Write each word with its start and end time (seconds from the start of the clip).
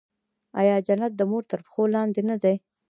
آیا 0.59 0.75
جنت 0.87 1.11
د 1.17 1.21
مور 1.31 1.43
تر 1.51 1.59
پښو 1.65 1.83
لاندې 1.95 2.21
نه 2.29 2.35
دی؟ 2.43 2.55